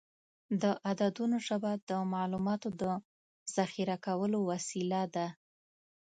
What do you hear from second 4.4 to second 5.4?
وسیله ده.